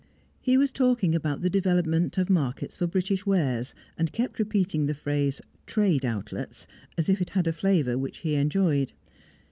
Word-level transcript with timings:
He 0.41 0.57
was 0.57 0.71
talking 0.71 1.13
about 1.13 1.41
the 1.43 1.49
development 1.51 2.17
of 2.17 2.27
markets 2.27 2.75
for 2.75 2.87
British 2.87 3.27
wares, 3.27 3.75
and 3.99 4.11
kept 4.11 4.39
repeating 4.39 4.87
the 4.87 4.95
phrase 4.95 5.41
"trade 5.67 6.03
outlets," 6.03 6.65
as 6.97 7.07
if 7.07 7.21
it 7.21 7.29
had 7.37 7.45
a 7.45 7.53
flavour 7.53 7.99
which 7.99 8.17
he 8.21 8.33
enjoyed. 8.33 8.93